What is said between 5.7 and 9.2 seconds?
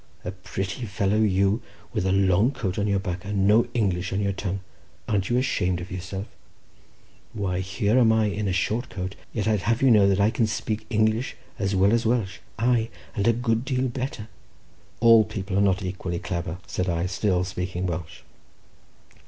of yourself? Why, here am I in a short coat,